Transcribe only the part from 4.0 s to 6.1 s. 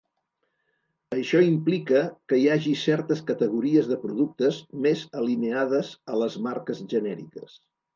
productes més alineades